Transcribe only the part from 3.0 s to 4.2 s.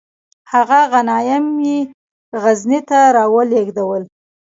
را ولیږدول.